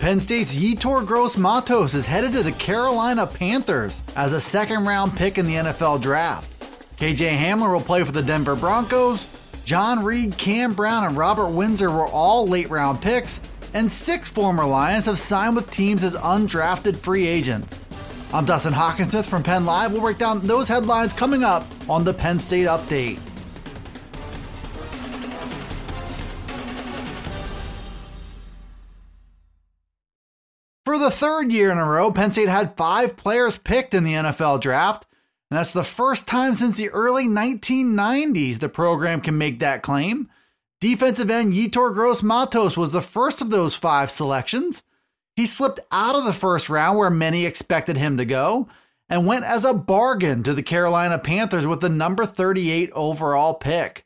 Penn 0.00 0.18
State's 0.18 0.56
Yetur 0.56 1.06
Gross 1.06 1.36
Matos 1.36 1.94
is 1.94 2.06
headed 2.06 2.32
to 2.32 2.42
the 2.42 2.52
Carolina 2.52 3.26
Panthers 3.26 4.02
as 4.16 4.32
a 4.32 4.40
second 4.40 4.86
round 4.86 5.14
pick 5.14 5.36
in 5.36 5.44
the 5.44 5.56
NFL 5.56 6.00
draft. 6.00 6.50
KJ 6.96 7.36
Hamler 7.36 7.70
will 7.70 7.82
play 7.82 8.02
for 8.02 8.10
the 8.10 8.22
Denver 8.22 8.56
Broncos. 8.56 9.26
John 9.66 10.02
Reid, 10.02 10.38
Cam 10.38 10.72
Brown, 10.72 11.04
and 11.04 11.18
Robert 11.18 11.48
Windsor 11.48 11.90
were 11.90 12.06
all 12.06 12.46
late 12.46 12.70
round 12.70 13.02
picks, 13.02 13.42
and 13.74 13.92
six 13.92 14.30
former 14.30 14.64
Lions 14.64 15.04
have 15.04 15.18
signed 15.18 15.54
with 15.54 15.70
teams 15.70 16.02
as 16.02 16.16
undrafted 16.16 16.96
free 16.96 17.26
agents. 17.26 17.78
I'm 18.32 18.46
Dustin 18.46 18.72
Hockensmith 18.72 19.26
from 19.26 19.42
Penn 19.42 19.66
Live. 19.66 19.92
We'll 19.92 20.00
break 20.00 20.16
down 20.16 20.40
those 20.46 20.66
headlines 20.66 21.12
coming 21.12 21.44
up 21.44 21.66
on 21.90 22.04
the 22.04 22.14
Penn 22.14 22.38
State 22.38 22.68
Update. 22.68 23.20
For 30.90 30.98
the 30.98 31.08
third 31.08 31.52
year 31.52 31.70
in 31.70 31.78
a 31.78 31.86
row, 31.86 32.10
Penn 32.10 32.32
State 32.32 32.48
had 32.48 32.76
five 32.76 33.16
players 33.16 33.56
picked 33.56 33.94
in 33.94 34.02
the 34.02 34.14
NFL 34.14 34.60
draft, 34.60 35.06
and 35.48 35.56
that's 35.56 35.72
the 35.72 35.84
first 35.84 36.26
time 36.26 36.56
since 36.56 36.76
the 36.76 36.90
early 36.90 37.28
1990s 37.28 38.58
the 38.58 38.68
program 38.68 39.20
can 39.20 39.38
make 39.38 39.60
that 39.60 39.84
claim. 39.84 40.28
Defensive 40.80 41.30
end 41.30 41.52
Yetur 41.52 41.94
Gross 41.94 42.24
Matos 42.24 42.76
was 42.76 42.90
the 42.90 43.00
first 43.00 43.40
of 43.40 43.50
those 43.50 43.76
five 43.76 44.10
selections. 44.10 44.82
He 45.36 45.46
slipped 45.46 45.78
out 45.92 46.16
of 46.16 46.24
the 46.24 46.32
first 46.32 46.68
round 46.68 46.98
where 46.98 47.08
many 47.08 47.46
expected 47.46 47.96
him 47.96 48.16
to 48.16 48.24
go 48.24 48.66
and 49.08 49.28
went 49.28 49.44
as 49.44 49.64
a 49.64 49.72
bargain 49.72 50.42
to 50.42 50.54
the 50.54 50.62
Carolina 50.64 51.20
Panthers 51.20 51.68
with 51.68 51.82
the 51.82 51.88
number 51.88 52.26
38 52.26 52.90
overall 52.94 53.54
pick. 53.54 54.04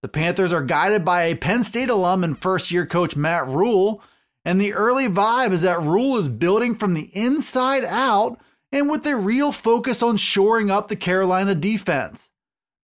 The 0.00 0.08
Panthers 0.08 0.54
are 0.54 0.62
guided 0.62 1.04
by 1.04 1.24
a 1.24 1.34
Penn 1.34 1.62
State 1.62 1.90
alum 1.90 2.24
and 2.24 2.40
first 2.40 2.70
year 2.70 2.86
coach 2.86 3.16
Matt 3.16 3.48
Rhule 3.48 4.02
and 4.44 4.60
the 4.60 4.74
early 4.74 5.08
vibe 5.08 5.52
is 5.52 5.62
that 5.62 5.82
Rhule 5.82 6.16
is 6.18 6.28
building 6.28 6.74
from 6.74 6.94
the 6.94 7.10
inside 7.14 7.84
out 7.84 8.38
and 8.72 8.90
with 8.90 9.06
a 9.06 9.16
real 9.16 9.52
focus 9.52 10.02
on 10.02 10.16
shoring 10.16 10.70
up 10.70 10.88
the 10.88 10.96
Carolina 10.96 11.54
defense. 11.54 12.30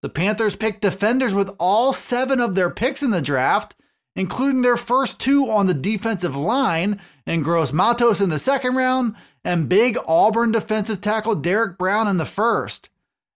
The 0.02 0.08
Panthers 0.08 0.54
picked 0.54 0.82
defenders 0.82 1.34
with 1.34 1.50
all 1.58 1.92
seven 1.92 2.40
of 2.40 2.54
their 2.54 2.70
picks 2.70 3.02
in 3.02 3.10
the 3.10 3.20
draft, 3.20 3.74
including 4.14 4.62
their 4.62 4.76
first 4.76 5.18
two 5.18 5.50
on 5.50 5.66
the 5.66 5.74
defensive 5.74 6.36
line 6.36 7.00
in 7.26 7.42
Gross 7.42 7.72
Matos 7.72 8.20
in 8.20 8.30
the 8.30 8.38
second 8.38 8.76
round 8.76 9.16
and 9.44 9.68
big 9.68 9.98
Auburn 10.06 10.52
defensive 10.52 11.00
tackle 11.00 11.34
Derrick 11.34 11.78
Brown 11.78 12.06
in 12.06 12.18
the 12.18 12.26
first. 12.26 12.90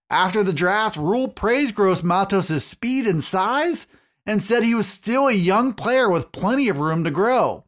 After 0.09 0.43
the 0.43 0.53
draft, 0.53 0.95
Rhule 0.95 1.27
praised 1.27 1.75
Gross 1.75 2.03
Matos' 2.03 2.63
speed 2.63 3.07
and 3.07 3.23
size 3.23 3.87
and 4.25 4.41
said 4.41 4.63
he 4.63 4.75
was 4.75 4.87
still 4.87 5.27
a 5.27 5.33
young 5.33 5.73
player 5.73 6.09
with 6.09 6.31
plenty 6.31 6.69
of 6.69 6.79
room 6.79 7.03
to 7.03 7.11
grow. 7.11 7.65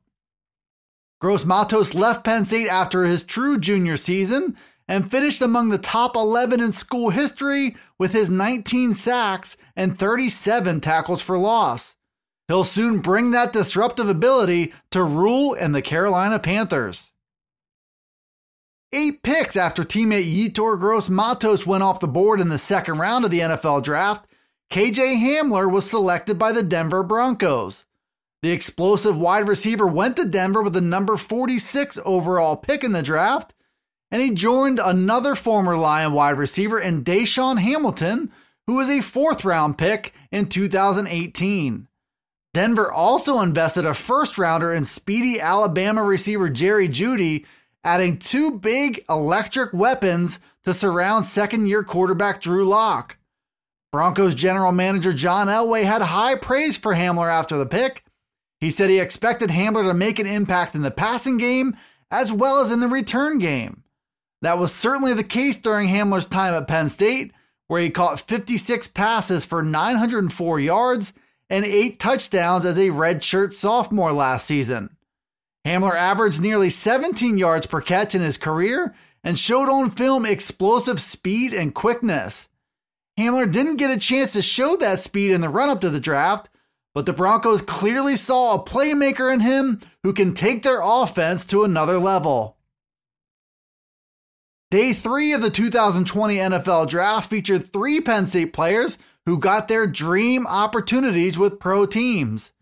Gross 1.26 1.44
Matos 1.44 1.96
left 1.96 2.24
Penn 2.24 2.46
State 2.46 2.68
after 2.68 3.04
his 3.04 3.24
true 3.24 3.58
junior 3.58 3.98
season 3.98 4.56
and 4.88 5.10
finished 5.10 5.42
among 5.42 5.70
the 5.70 5.80
top 5.80 6.16
11 6.16 6.62
in 6.62 6.72
school 6.72 7.10
history 7.10 7.76
with 7.98 8.12
his 8.12 8.30
19 8.30 8.94
sacks 8.94 9.58
and 9.76 9.98
37 9.98 10.82
tackles 10.82 11.24
for 11.24 11.36
loss. 11.40 11.96
He'll 12.48 12.64
soon 12.64 13.00
bring 13.00 13.32
that 13.32 13.54
disruptive 13.54 14.08
ability 14.08 14.72
to 14.92 15.04
Rhule 15.04 15.56
and 15.56 15.74
the 15.74 15.82
Carolina 15.82 16.38
Panthers. 16.38 17.10
Eight 18.94 19.24
picks 19.24 19.56
after 19.56 19.84
teammate 19.84 20.32
Yetur 20.32 20.80
Gross 20.80 21.10
Matos 21.10 21.66
went 21.66 21.82
off 21.82 22.02
the 22.02 22.08
board 22.08 22.40
in 22.40 22.50
the 22.50 22.60
second 22.60 23.00
round 23.00 23.26
of 23.26 23.32
the 23.32 23.40
NFL 23.40 23.84
draft, 23.84 24.28
KJ 24.72 25.18
Hamler 25.18 25.72
was 25.72 25.90
selected 25.90 26.38
by 26.38 26.52
the 26.52 26.62
Denver 26.62 27.02
Broncos. 27.02 27.84
The 28.46 28.52
explosive 28.52 29.18
wide 29.18 29.48
receiver 29.48 29.88
went 29.88 30.18
to 30.18 30.26
Denver 30.26 30.62
with 30.62 30.74
the 30.74 30.80
number 30.80 31.18
46 31.18 31.98
overall 32.06 32.56
pick 32.56 32.84
in 32.84 32.92
the 32.92 33.02
draft, 33.02 33.56
and 34.12 34.22
he 34.22 34.36
joined 34.36 34.78
another 34.78 35.34
former 35.34 35.76
Lion 35.76 36.14
wide 36.14 36.38
receiver 36.38 36.80
in 36.80 37.04
DaeSean 37.04 37.60
Hamilton, 37.60 38.32
who 38.68 38.76
was 38.76 38.88
a 38.88 39.02
fourth 39.02 39.46
round 39.46 39.80
pick 39.80 40.14
in 40.32 40.46
2018. 40.48 41.88
Denver 42.54 42.92
also 42.92 43.42
invested 43.42 43.84
a 43.84 43.96
first 43.96 44.38
rounder 44.38 44.72
in 44.72 44.86
speedy 44.86 45.42
Alabama 45.42 46.04
receiver 46.04 46.48
Jerry 46.48 46.88
Jeudy, 46.88 47.48
adding 47.84 48.20
two 48.20 48.60
big 48.60 49.04
electric 49.10 49.74
weapons 49.74 50.38
to 50.66 50.74
surround 50.76 51.26
second 51.26 51.66
year 51.66 51.84
quarterback 51.84 52.44
Drew 52.44 52.64
Lock. 52.64 53.18
Broncos 53.92 54.36
general 54.36 54.72
manager 54.72 55.14
John 55.14 55.48
Elway 55.48 55.84
had 55.84 56.04
high 56.04 56.36
praise 56.36 56.78
for 56.78 56.94
Hamler 56.94 57.32
after 57.32 57.58
the 57.58 57.66
pick 57.66 58.05
he 58.60 58.72
said 58.72 58.90
he 58.90 59.00
expected 59.00 59.50
Hamler 59.50 59.88
to 59.88 59.94
make 59.94 60.20
an 60.20 60.26
impact 60.26 60.76
in 60.76 60.82
the 60.82 60.92
passing 60.92 61.38
game 61.38 61.78
as 62.12 62.32
well 62.32 62.62
as 62.62 62.72
in 62.72 62.80
the 62.80 62.88
return 62.88 63.40
game. 63.40 63.84
That 64.42 64.60
was 64.60 64.74
certainly 64.74 65.14
the 65.14 65.24
case 65.24 65.58
during 65.58 65.90
Hamler's 65.90 66.28
time 66.28 66.54
at 66.54 66.68
Penn 66.68 66.90
State, 66.90 67.32
where 67.68 67.82
he 67.82 67.90
caught 67.90 68.20
56 68.20 68.88
passes 68.90 69.46
for 69.46 69.64
904 69.64 70.60
yards 70.60 71.14
and 71.50 71.66
eight 71.66 72.00
touchdowns 72.00 72.66
as 72.66 72.78
a 72.78 72.90
redshirt 72.90 73.54
sophomore 73.54 74.14
last 74.14 74.46
season. 74.46 74.96
Hamler 75.66 75.96
averaged 75.96 76.42
nearly 76.42 76.70
17 76.70 77.38
yards 77.38 77.66
per 77.66 77.82
catch 77.82 78.14
in 78.14 78.22
his 78.22 78.38
career 78.38 78.96
and 79.24 79.38
showed 79.38 79.68
on 79.68 79.90
film 79.90 80.26
explosive 80.26 81.00
speed 81.00 81.54
and 81.54 81.74
quickness. 81.74 82.48
Hamler 83.20 83.52
didn't 83.52 83.78
get 83.78 83.90
a 83.90 83.98
chance 83.98 84.34
to 84.34 84.42
show 84.42 84.76
that 84.78 85.00
speed 85.00 85.32
in 85.32 85.42
the 85.42 85.50
run 85.50 85.70
up 85.70 85.82
to 85.82 85.90
the 85.90 86.00
draft, 86.00 86.50
but 86.96 87.06
the 87.06 87.14
Broncos 87.14 87.62
clearly 87.62 88.16
saw 88.16 88.56
a 88.56 88.64
playmaker 88.64 89.32
in 89.32 89.42
him 89.42 89.82
who 90.02 90.14
can 90.14 90.34
take 90.34 90.64
their 90.64 90.80
offense 90.82 91.46
to 91.48 91.66
another 91.66 92.00
level. 92.00 92.58
Day 94.72 94.94
three 94.94 95.34
of 95.34 95.42
the 95.42 95.50
2020 95.50 96.38
NFL 96.38 96.90
Draft 96.90 97.30
featured 97.30 97.72
three 97.72 98.00
Penn 98.00 98.26
State 98.26 98.54
players 98.54 98.98
who 99.26 99.38
got 99.38 99.68
their 99.68 99.86
dream 99.86 100.48
opportunities 100.48 101.38
with 101.38 101.60
pro 101.60 101.86
teams. 101.86 102.54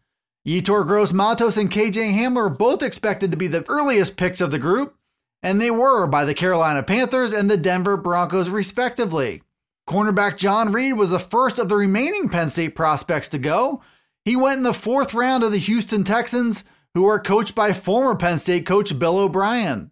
Yetur 0.47 0.85
Gross 0.85 1.13
Matos 1.13 1.55
and 1.55 1.71
KJ 1.71 2.13
Hamler 2.13 2.35
were 2.35 2.49
both 2.49 2.81
expected 2.81 3.29
to 3.31 3.37
be 3.37 3.47
the 3.47 3.63
earliest 3.69 4.17
picks 4.17 4.41
of 4.41 4.49
the 4.49 4.59
group, 4.59 4.95
and 5.43 5.61
they 5.61 5.69
were 5.69 6.07
by 6.07 6.25
the 6.25 6.33
Carolina 6.33 6.81
Panthers 6.81 7.33
and 7.33 7.51
the 7.51 7.57
Denver 7.57 7.97
Broncos, 7.97 8.49
respectively. 8.49 9.43
Cornerback 9.87 10.37
John 10.37 10.71
Reid 10.71 10.93
was 10.93 11.11
the 11.11 11.19
first 11.19 11.59
of 11.59 11.69
the 11.69 11.75
remaining 11.75 12.29
Penn 12.29 12.49
State 12.49 12.75
prospects 12.75 13.29
to 13.29 13.37
go, 13.37 13.81
he 14.25 14.35
went 14.35 14.57
in 14.57 14.63
the 14.63 14.73
fourth 14.73 15.13
round 15.13 15.43
of 15.43 15.51
the 15.51 15.57
Houston 15.57 16.03
Texans, 16.03 16.63
who 16.93 17.05
are 17.07 17.19
coached 17.19 17.55
by 17.55 17.73
former 17.73 18.15
Penn 18.15 18.37
State 18.37 18.65
coach 18.65 18.97
Bill 18.97 19.17
O'Brien. 19.17 19.91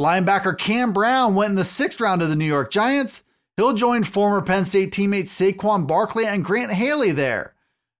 Linebacker 0.00 0.56
Cam 0.56 0.92
Brown 0.92 1.34
went 1.34 1.50
in 1.50 1.56
the 1.56 1.64
sixth 1.64 2.00
round 2.00 2.22
of 2.22 2.28
the 2.28 2.36
New 2.36 2.46
York 2.46 2.70
Giants. 2.70 3.22
He'll 3.56 3.74
join 3.74 4.04
former 4.04 4.40
Penn 4.40 4.64
State 4.64 4.92
teammates 4.92 5.38
Saquon 5.38 5.86
Barkley 5.86 6.24
and 6.26 6.44
Grant 6.44 6.72
Haley 6.72 7.12
there. 7.12 7.54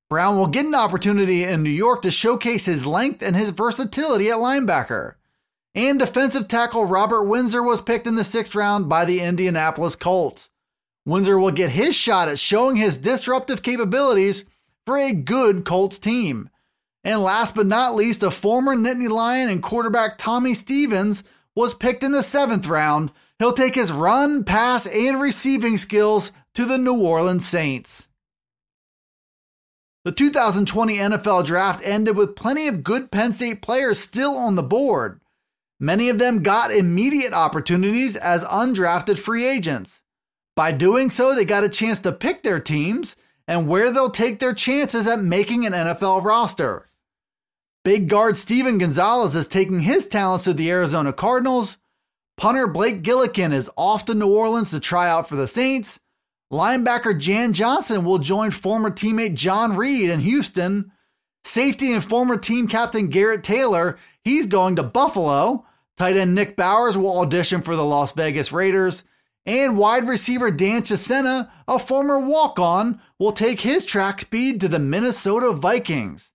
Brown 0.08 0.36
will 0.36 0.46
get 0.46 0.66
an 0.66 0.74
opportunity 0.74 1.44
in 1.44 1.62
New 1.62 1.70
York 1.70 2.02
to 2.02 2.10
showcase 2.10 2.64
his 2.64 2.86
length 2.86 3.22
and 3.22 3.36
his 3.36 3.50
versatility 3.50 4.30
at 4.30 4.38
linebacker. 4.38 5.14
And 5.74 5.98
defensive 5.98 6.48
tackle 6.48 6.84
Robert 6.84 7.24
Windsor 7.24 7.62
was 7.62 7.80
picked 7.80 8.06
in 8.06 8.14
the 8.14 8.24
sixth 8.24 8.54
round 8.54 8.88
by 8.88 9.04
the 9.04 9.20
Indianapolis 9.20 9.96
Colts. 9.96 10.50
Windsor 11.06 11.38
will 11.38 11.50
get 11.50 11.70
his 11.70 11.94
shot 11.94 12.28
at 12.28 12.38
showing 12.38 12.76
his 12.76 12.98
disruptive 12.98 13.62
capabilities 13.62 14.44
for 14.86 14.98
a 14.98 15.12
good 15.12 15.64
Colts 15.64 15.98
team. 15.98 16.50
And 17.04 17.22
last 17.22 17.54
but 17.54 17.66
not 17.66 17.94
least, 17.94 18.22
a 18.22 18.30
former 18.30 18.76
Nittany 18.76 19.08
Lion 19.08 19.48
and 19.48 19.62
quarterback 19.62 20.18
Tommy 20.18 20.54
Stevens 20.54 21.24
was 21.54 21.74
picked 21.74 22.02
in 22.02 22.12
the 22.12 22.22
seventh 22.22 22.66
round. 22.66 23.10
He'll 23.38 23.52
take 23.52 23.74
his 23.74 23.90
run, 23.90 24.44
pass, 24.44 24.86
and 24.86 25.20
receiving 25.20 25.76
skills 25.76 26.30
to 26.54 26.64
the 26.64 26.78
New 26.78 27.00
Orleans 27.00 27.46
Saints. 27.46 28.08
The 30.04 30.12
2020 30.12 30.96
NFL 30.96 31.46
draft 31.46 31.80
ended 31.84 32.16
with 32.16 32.36
plenty 32.36 32.66
of 32.66 32.82
good 32.82 33.10
Penn 33.10 33.32
State 33.32 33.62
players 33.62 33.98
still 33.98 34.36
on 34.36 34.56
the 34.56 34.62
board. 34.62 35.20
Many 35.78 36.08
of 36.08 36.18
them 36.18 36.42
got 36.42 36.72
immediate 36.72 37.32
opportunities 37.32 38.16
as 38.16 38.44
undrafted 38.44 39.18
free 39.18 39.46
agents. 39.46 40.02
By 40.54 40.72
doing 40.72 41.10
so, 41.10 41.34
they 41.34 41.44
got 41.44 41.64
a 41.64 41.68
chance 41.68 42.00
to 42.00 42.12
pick 42.12 42.42
their 42.42 42.60
teams 42.60 43.16
and 43.46 43.68
where 43.68 43.90
they'll 43.90 44.10
take 44.10 44.38
their 44.38 44.54
chances 44.54 45.06
at 45.06 45.22
making 45.22 45.66
an 45.66 45.72
NFL 45.72 46.22
roster. 46.24 46.88
Big 47.84 48.08
guard 48.08 48.36
Steven 48.36 48.78
Gonzalez 48.78 49.34
is 49.34 49.48
taking 49.48 49.80
his 49.80 50.06
talents 50.06 50.44
to 50.44 50.52
the 50.52 50.70
Arizona 50.70 51.12
Cardinals. 51.12 51.78
Punter 52.36 52.66
Blake 52.66 53.02
Gillikin 53.02 53.52
is 53.52 53.70
off 53.76 54.04
to 54.04 54.14
New 54.14 54.28
Orleans 54.28 54.70
to 54.70 54.80
try 54.80 55.08
out 55.08 55.28
for 55.28 55.36
the 55.36 55.48
Saints. 55.48 55.98
Linebacker 56.52 57.18
Jan 57.18 57.52
Johnson 57.52 58.04
will 58.04 58.18
join 58.18 58.50
former 58.50 58.90
teammate 58.90 59.34
John 59.34 59.74
Reid 59.76 60.10
in 60.10 60.20
Houston. 60.20 60.92
Safety 61.44 61.92
and 61.92 62.04
former 62.04 62.36
team 62.36 62.68
captain 62.68 63.08
Garrett 63.08 63.42
Taylor, 63.42 63.98
he's 64.22 64.46
going 64.46 64.76
to 64.76 64.82
Buffalo. 64.82 65.66
Tight 65.96 66.16
end 66.16 66.34
Nick 66.34 66.56
Bowers 66.56 66.96
will 66.96 67.18
audition 67.18 67.62
for 67.62 67.74
the 67.74 67.84
Las 67.84 68.12
Vegas 68.12 68.52
Raiders. 68.52 69.02
And 69.44 69.76
wide 69.76 70.06
receiver 70.06 70.50
Dan 70.50 70.82
Chisena, 70.82 71.50
a 71.66 71.78
former 71.78 72.18
walk 72.18 72.58
on, 72.58 73.00
will 73.18 73.32
take 73.32 73.60
his 73.60 73.84
track 73.84 74.20
speed 74.20 74.60
to 74.60 74.68
the 74.68 74.78
Minnesota 74.78 75.52
Vikings. 75.52 76.30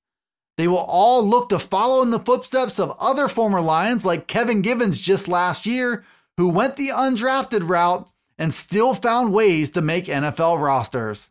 They 0.57 0.67
will 0.67 0.77
all 0.77 1.23
look 1.23 1.49
to 1.49 1.59
follow 1.59 2.01
in 2.01 2.09
the 2.09 2.19
footsteps 2.19 2.79
of 2.79 2.97
other 2.99 3.27
former 3.27 3.61
Lions 3.61 4.05
like 4.05 4.27
Kevin 4.27 4.61
Givens 4.61 4.97
just 4.97 5.27
last 5.27 5.65
year, 5.65 6.03
who 6.35 6.49
went 6.49 6.75
the 6.75 6.89
undrafted 6.89 7.69
route 7.69 8.09
and 8.37 8.53
still 8.53 8.93
found 8.93 9.33
ways 9.33 9.71
to 9.71 9.81
make 9.81 10.05
NFL 10.05 10.61
rosters. 10.61 11.29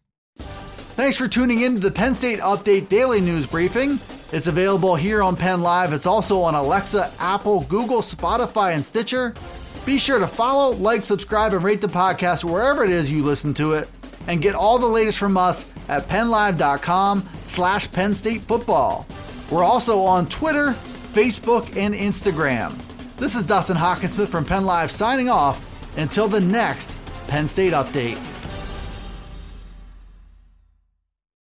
Thanks 0.97 1.17
for 1.17 1.29
tuning 1.29 1.61
in 1.61 1.75
to 1.75 1.81
the 1.81 1.91
Penn 1.91 2.15
State 2.15 2.41
Update 2.41 2.89
Daily 2.89 3.21
News 3.21 3.47
Briefing. 3.47 4.01
It's 4.33 4.47
available 4.47 4.97
here 4.97 5.23
on 5.23 5.37
Penn 5.37 5.61
Live. 5.61 5.93
It's 5.93 6.07
also 6.07 6.41
on 6.41 6.55
Alexa, 6.55 7.13
Apple, 7.19 7.61
Google, 7.63 8.01
Spotify, 8.01 8.75
and 8.75 8.85
Stitcher. 8.85 9.35
Be 9.87 9.99
sure 9.99 10.19
to 10.19 10.27
follow, 10.27 10.75
like, 10.77 11.05
subscribe, 11.05 11.55
and 11.55 11.63
rate 11.63 11.81
the 11.81 11.87
podcast 11.87 12.43
wherever 12.43 12.83
it 12.83 12.91
is 12.91 13.11
you 13.11 13.23
listen 13.23 13.55
to 13.55 13.75
it. 13.75 13.89
And 14.27 14.43
get 14.43 14.57
all 14.57 14.79
the 14.79 14.87
latest 14.87 15.17
from 15.17 15.37
us 15.37 15.65
at 15.89 16.09
pennlive.com 16.09 17.29
slash 17.45 17.91
Penn 17.93 18.13
State 18.13 18.43
Football. 18.43 19.07
We're 19.49 19.63
also 19.63 20.01
on 20.01 20.27
Twitter, 20.27 20.75
Facebook, 21.13 21.77
and 21.77 21.95
Instagram. 21.95 22.77
This 23.17 23.37
is 23.37 23.45
Dustin 23.45 23.77
Hockensmith 23.77 24.29
from 24.29 24.45
Penn 24.45 24.67
Live 24.67 24.91
signing 24.91 25.29
off 25.29 25.65
until 25.97 26.27
the 26.27 26.41
next 26.41 26.91
Penn 27.29 27.47
State 27.47 27.73
Update. 27.73 28.36